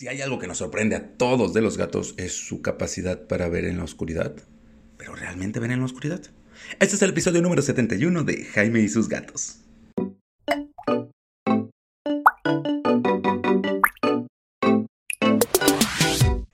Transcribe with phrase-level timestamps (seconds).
[0.00, 3.50] Si hay algo que nos sorprende a todos de los gatos es su capacidad para
[3.50, 4.34] ver en la oscuridad.
[4.96, 6.22] ¿Pero realmente ven en la oscuridad?
[6.78, 9.58] Este es el episodio número 71 de Jaime y sus gatos.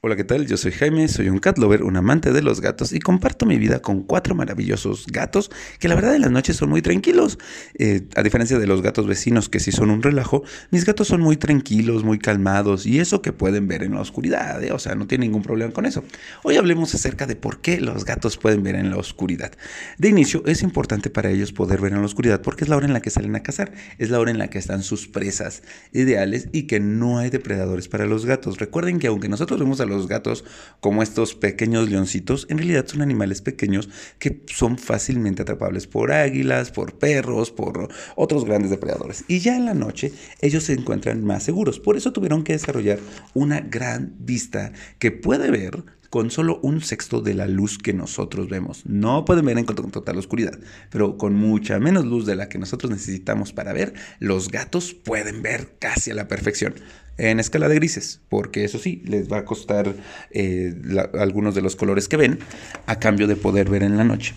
[0.07, 0.47] Hola, ¿qué tal?
[0.47, 3.59] Yo soy Jaime, soy un cat lover, un amante de los gatos y comparto mi
[3.59, 5.51] vida con cuatro maravillosos gatos
[5.81, 7.41] que la verdad en las noches son muy tranquilos.
[7.77, 11.23] Eh, a diferencia de los gatos vecinos que sí son un relajo, mis gatos son
[11.23, 14.71] muy tranquilos, muy calmados y eso que pueden ver en la oscuridad, ¿eh?
[14.71, 16.05] o sea, no tiene ningún problema con eso.
[16.45, 19.51] Hoy hablemos acerca de por qué los gatos pueden ver en la oscuridad.
[19.99, 22.87] De inicio, es importante para ellos poder ver en la oscuridad porque es la hora
[22.87, 25.65] en la que salen a cazar, es la hora en la que están sus presas
[25.91, 28.59] ideales y que no hay depredadores para los gatos.
[28.59, 30.45] Recuerden que aunque nosotros vemos a los los gatos
[30.81, 33.89] como estos pequeños leoncitos, en realidad son animales pequeños
[34.19, 39.25] que son fácilmente atrapables por águilas, por perros, por otros grandes depredadores.
[39.29, 41.81] Y ya en la noche ellos se encuentran más seguros.
[41.81, 42.99] Por eso tuvieron que desarrollar
[43.35, 45.85] una gran vista que puede ver
[46.17, 48.87] con solo un sexto de la luz que nosotros vemos.
[48.87, 52.91] No pueden ver en total oscuridad, pero con mucha menos luz de la que nosotros
[52.91, 56.75] necesitamos para ver, los gatos pueden ver casi a la perfección
[57.19, 59.95] en escala de grises, porque eso sí, les va a costar
[60.31, 60.75] eh,
[61.19, 62.39] algunos de los colores que ven
[62.87, 64.33] a cambio de poder ver en la noche.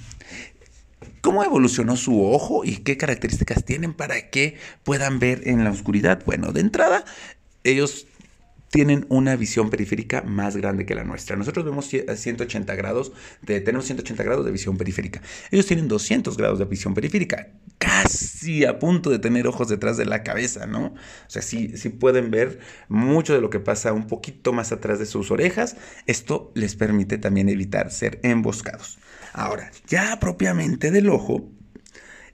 [1.22, 6.24] ¿Cómo evolucionó su ojo y qué características tienen para que puedan ver en la oscuridad?
[6.26, 7.06] Bueno, de entrada,
[7.64, 8.06] ellos
[8.70, 11.36] tienen una visión periférica más grande que la nuestra.
[11.36, 13.12] Nosotros vemos 180 grados,
[13.42, 15.22] de, tenemos 180 grados de visión periférica.
[15.52, 20.06] Ellos tienen 200 grados de visión periférica, casi a punto de tener ojos detrás de
[20.06, 20.86] la cabeza, ¿no?
[20.88, 25.00] O sea, sí, sí pueden ver mucho de lo que pasa un poquito más atrás
[25.00, 25.76] de sus orejas.
[26.06, 29.00] Esto les permite también evitar ser emboscados.
[29.34, 31.52] Ahora, ya propiamente del ojo,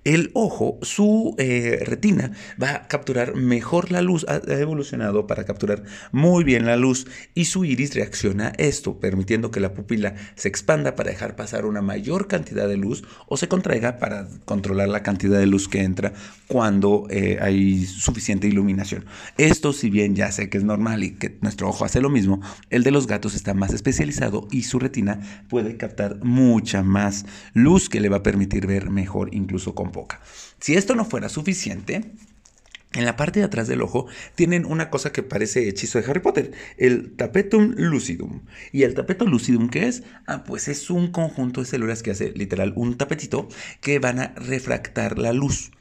[0.06, 5.84] el ojo, su eh, retina, va a capturar mejor la luz, ha evolucionado para capturar
[6.12, 10.48] muy bien la luz y su iris reacciona a esto, permitiendo que la pupila se
[10.48, 15.02] expanda para dejar pasar una mayor cantidad de luz o se contraiga para controlar la
[15.02, 16.14] cantidad de luz que entra
[16.48, 19.06] cuando eh, hay suficiente iluminación.
[19.40, 22.42] Esto, si bien ya sé que es normal y que nuestro ojo hace lo mismo,
[22.70, 27.90] el de los gatos está más especializado y su retina puede captar mucha más luz
[27.90, 30.22] que le va a permitir ver mejor incluso con boca.
[30.60, 32.12] Si esto no fuera suficiente,
[32.96, 36.22] en la parte de atrás del ojo tienen una cosa que parece hechizo de Harry
[36.22, 38.42] Potter, el tapetum lucidum.
[38.72, 40.04] ¿Y el tapetum lucidum qué es?
[40.28, 43.50] Ah, pues es un conjunto de células que hace literal un tapetito
[43.82, 45.72] que van a refractar la luz.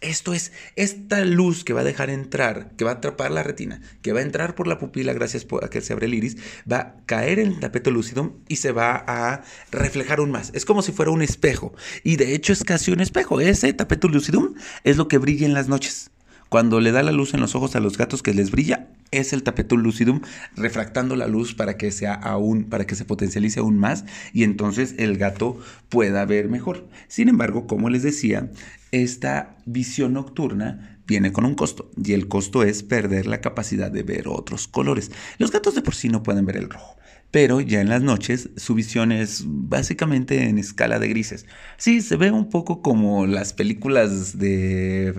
[0.00, 3.82] Esto es esta luz que va a dejar entrar, que va a atrapar la retina,
[4.00, 6.38] que va a entrar por la pupila gracias a que se abre el iris,
[6.70, 10.52] va a caer en el tapeto lúcido y se va a reflejar aún más.
[10.54, 11.74] Es como si fuera un espejo.
[12.02, 13.40] Y de hecho es casi un espejo.
[13.42, 16.10] Ese tapeto lucidum es lo que brilla en las noches.
[16.48, 19.32] Cuando le da la luz en los ojos a los gatos que les brilla, es
[19.32, 20.20] el tapetum lucidum
[20.56, 24.94] refractando la luz para que sea aún, para que se potencialice aún más y entonces
[24.98, 26.88] el gato pueda ver mejor.
[27.08, 28.50] Sin embargo, como les decía,
[28.92, 34.02] esta visión nocturna viene con un costo y el costo es perder la capacidad de
[34.02, 35.10] ver otros colores.
[35.38, 37.00] Los gatos de por sí no pueden ver el rojo
[37.30, 41.46] pero ya en las noches su visión es básicamente en escala de grises.
[41.76, 45.12] Sí, se ve un poco como las películas de,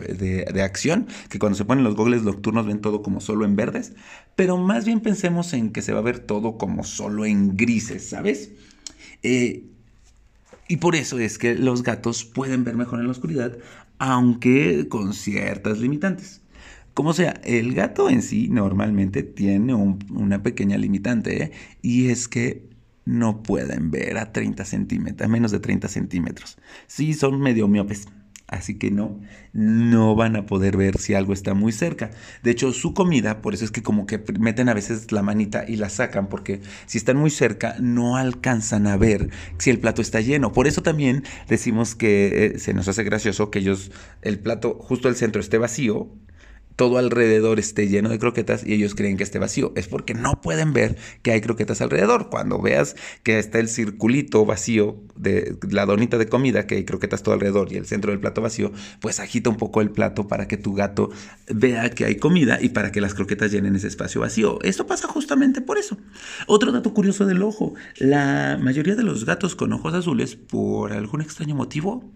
[0.54, 3.94] de, acción, que cuando se ponen los gogles nocturnos ven todo como solo en verdes,
[4.36, 8.10] pero más bien pensemos en que se va a ver todo como solo en grises,
[8.10, 8.52] ¿sabes?
[9.24, 9.66] Eh,
[10.72, 13.58] y por eso es que los gatos pueden ver mejor en la oscuridad,
[14.00, 16.40] aunque con ciertas limitantes.
[16.94, 21.52] Como sea, el gato en sí normalmente tiene una pequeña limitante ¿eh?
[21.82, 22.70] y es que
[23.04, 26.58] no pueden ver a 30 centímetros, a menos de 30 centímetros.
[26.88, 28.08] Sí, son medio miopes.
[28.52, 29.18] Así que no,
[29.54, 32.12] no van a poder ver si algo está muy cerca.
[32.44, 35.64] De hecho, su comida, por eso es que como que meten a veces la manita
[35.66, 40.02] y la sacan, porque si están muy cerca no alcanzan a ver si el plato
[40.02, 40.52] está lleno.
[40.52, 43.92] Por eso también decimos que eh, se nos hace gracioso que ellos,
[44.22, 46.10] el plato justo al centro esté vacío
[46.82, 49.72] todo alrededor esté lleno de croquetas y ellos creen que esté vacío.
[49.76, 52.32] Es porque no pueden ver que hay croquetas alrededor.
[52.32, 57.22] Cuando veas que está el circulito vacío de la donita de comida, que hay croquetas
[57.22, 60.48] todo alrededor y el centro del plato vacío, pues agita un poco el plato para
[60.48, 61.12] que tu gato
[61.54, 64.58] vea que hay comida y para que las croquetas llenen ese espacio vacío.
[64.64, 66.00] Esto pasa justamente por eso.
[66.48, 71.22] Otro dato curioso del ojo, la mayoría de los gatos con ojos azules, por algún
[71.22, 72.12] extraño motivo,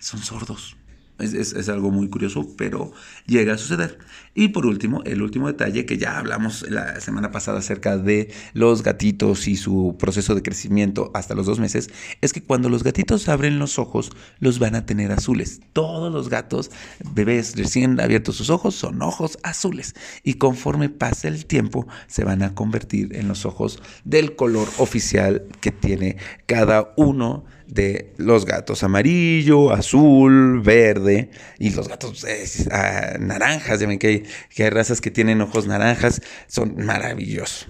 [0.00, 0.79] son sordos.
[1.20, 2.92] Es, algo muy curioso, pero
[3.26, 3.98] llega a suceder.
[4.34, 8.82] Y por último, el último detalle que ya hablamos la semana pasada acerca de los
[8.82, 11.90] gatitos y su proceso de crecimiento hasta los dos meses,
[12.20, 15.60] es que cuando los gatitos abren los ojos, los van a tener azules.
[15.72, 16.70] Todos los gatos,
[17.12, 19.94] bebés recién abiertos sus ojos, son ojos azules.
[20.22, 25.44] Y conforme pasa el tiempo, se van a convertir en los ojos del color oficial
[25.60, 26.16] que tiene
[26.46, 32.26] cada uno de los gatos amarillo, azul, verde y los gatos
[32.70, 33.80] ah, naranjas.
[33.80, 34.22] Ya ven que hay,
[34.54, 37.68] que hay razas que tienen ojos naranjas, son maravillosos.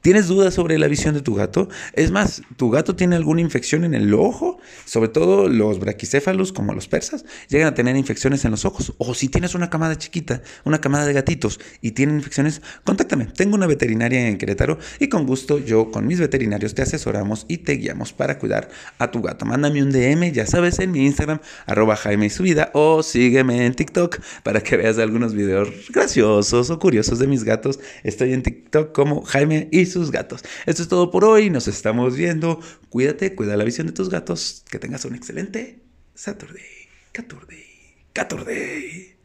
[0.00, 1.68] ¿Tienes dudas sobre la visión de tu gato?
[1.92, 4.58] Es más, ¿tu gato tiene alguna infección en el ojo?
[4.84, 8.94] Sobre todo los braquicéfalos, como los persas, llegan a tener infecciones en los ojos.
[8.98, 13.26] O si tienes una camada chiquita, una camada de gatitos y tienen infecciones, contáctame.
[13.26, 17.58] Tengo una veterinaria en Querétaro y con gusto yo con mis veterinarios te asesoramos y
[17.58, 18.68] te guiamos para cuidar
[18.98, 19.46] a tu gato.
[19.46, 23.66] Mándame un DM, ya sabes, en mi Instagram, arroba Jaime y su vida, o sígueme
[23.66, 27.80] en TikTok para que veas algunos videos graciosos o curiosos de mis gatos.
[28.04, 30.42] Estoy en TikTok como Jaime y sus gatos.
[30.66, 32.60] Esto es todo por hoy, nos estamos viendo.
[32.90, 34.64] Cuídate, cuida la visión de tus gatos.
[34.70, 35.82] Que tengas un excelente
[36.14, 37.64] Saturday, Caturday,
[38.12, 39.18] Caturday.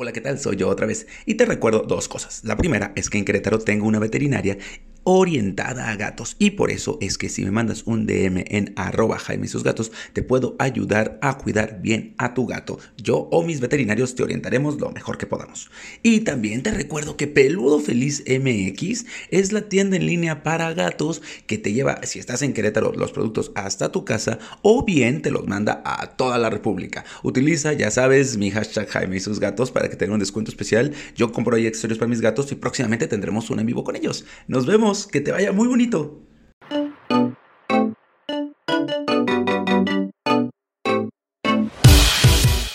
[0.00, 0.38] Hola, ¿qué tal?
[0.38, 2.44] Soy yo otra vez y te recuerdo dos cosas.
[2.44, 4.56] La primera es que en Querétaro tengo una veterinaria
[5.04, 9.18] orientada a gatos y por eso es que si me mandas un DM en arroba
[9.18, 9.64] Jaime y sus
[10.12, 12.78] te puedo ayudar a cuidar bien a tu gato.
[12.96, 15.70] Yo o mis veterinarios te orientaremos lo mejor que podamos.
[16.02, 21.22] Y también te recuerdo que Peludo Feliz MX es la tienda en línea para gatos
[21.46, 25.30] que te lleva, si estás en Querétaro, los productos hasta tu casa o bien te
[25.30, 27.04] los manda a toda la República.
[27.22, 29.40] Utiliza, ya sabes, mi hashtag Jaime y sus
[29.72, 30.92] para que tenga un descuento especial.
[31.16, 34.24] Yo compro ahí accesorios para mis gatos y próximamente tendremos un en vivo con ellos.
[34.46, 36.27] Nos vemos que te vaya muy bonito.